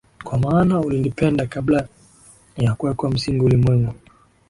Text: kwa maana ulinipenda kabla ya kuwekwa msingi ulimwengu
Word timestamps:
kwa 0.23 0.39
maana 0.39 0.79
ulinipenda 0.79 1.45
kabla 1.47 1.87
ya 2.57 2.75
kuwekwa 2.75 3.11
msingi 3.11 3.43
ulimwengu 3.45 3.93